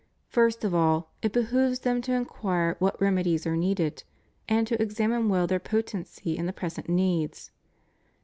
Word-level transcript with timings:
First 0.29 0.63
of 0.63 0.73
all, 0.73 1.13
it 1.21 1.31
behooves 1.31 1.81
them 1.81 2.01
to 2.01 2.13
inquire 2.13 2.75
what 2.79 2.99
remedies 2.99 3.45
are 3.45 3.55
needed, 3.55 4.03
and 4.49 4.65
to 4.65 4.81
examine 4.81 5.29
well 5.29 5.45
their 5.45 5.59
potency 5.59 6.35
in 6.35 6.47
the 6.47 6.53
present 6.53 6.89
needs. 6.89 7.51